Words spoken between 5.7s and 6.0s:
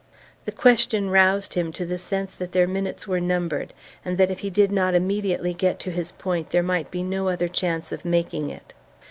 to